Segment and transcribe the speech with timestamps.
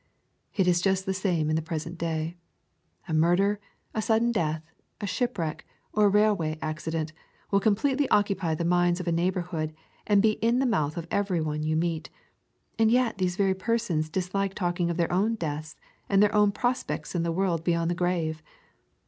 [0.55, 2.35] It is just the same in the present day.
[3.07, 3.59] A murder,—
[3.93, 4.63] a sudden death,—
[4.99, 7.13] ^a shipwreck, or a railway accident,
[7.51, 9.75] will completely occupy the minds of a neighborhood,
[10.07, 12.09] and be in the mouth of every one you meet.
[12.79, 15.75] And yet these very persons dislike talking of their own deaths,
[16.09, 18.41] and their own prospects in the world beyond the grave.